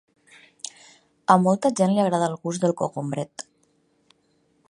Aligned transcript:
A 1.33 1.35
molta 1.43 1.71
gent 1.81 1.93
li 1.95 2.01
agrada 2.05 2.31
el 2.33 2.39
gust 2.47 2.65
del 2.65 2.75
cogombret. 2.81 3.47